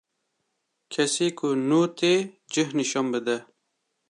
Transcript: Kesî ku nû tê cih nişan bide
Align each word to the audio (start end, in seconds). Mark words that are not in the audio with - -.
Kesî 0.93 1.27
ku 1.39 1.49
nû 1.67 1.81
tê 1.97 2.15
cih 2.53 2.69
nişan 2.79 3.07
bide 3.13 3.37